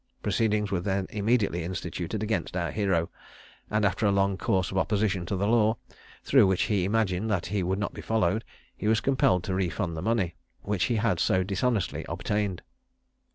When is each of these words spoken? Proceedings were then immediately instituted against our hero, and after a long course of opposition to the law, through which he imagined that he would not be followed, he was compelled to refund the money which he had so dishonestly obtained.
Proceedings 0.23 0.71
were 0.71 0.79
then 0.79 1.05
immediately 1.11 1.63
instituted 1.63 2.23
against 2.23 2.57
our 2.57 2.71
hero, 2.71 3.11
and 3.69 3.85
after 3.85 4.07
a 4.07 4.11
long 4.11 4.35
course 4.35 4.71
of 4.71 4.79
opposition 4.79 5.27
to 5.27 5.35
the 5.35 5.45
law, 5.45 5.77
through 6.23 6.47
which 6.47 6.63
he 6.63 6.85
imagined 6.85 7.29
that 7.29 7.45
he 7.45 7.61
would 7.61 7.77
not 7.77 7.93
be 7.93 8.01
followed, 8.01 8.43
he 8.75 8.87
was 8.87 8.99
compelled 8.99 9.43
to 9.43 9.53
refund 9.53 9.95
the 9.95 10.01
money 10.01 10.33
which 10.63 10.85
he 10.85 10.95
had 10.95 11.19
so 11.19 11.43
dishonestly 11.43 12.03
obtained. 12.09 12.63